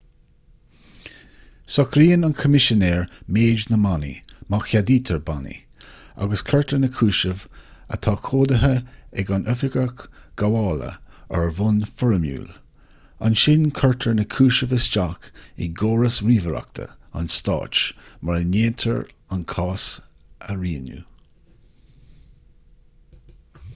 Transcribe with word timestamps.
socraíonn 1.73 2.23
an 2.27 2.33
coimisinéir 2.37 3.03
méid 3.35 3.65
na 3.73 3.77
mbannaí 3.81 4.13
má 4.53 4.55
cheadaítear 4.69 5.19
bannaí 5.27 5.57
agus 6.25 6.43
cuirtear 6.47 6.79
na 6.85 6.89
cúisimh 6.99 7.43
atá 7.97 8.13
comhdaithe 8.29 8.71
ag 9.23 9.33
an 9.37 9.45
oifigeach 9.53 10.01
gabhála 10.43 10.89
ar 11.41 11.45
bhonn 11.59 11.79
foirmiúil 11.99 12.49
ansin 13.29 13.69
cuirtear 13.83 14.17
na 14.21 14.27
cúisimh 14.37 14.75
isteach 14.81 15.29
i 15.67 15.71
gcóras 15.83 16.19
ríomhaireachta 16.29 16.89
an 17.21 17.33
stáit 17.39 17.85
mar 18.29 18.39
a 18.41 18.49
ndéantar 18.49 19.01
an 19.37 19.45
cás 19.57 19.87
a 20.51 20.59
rianú 20.65 20.99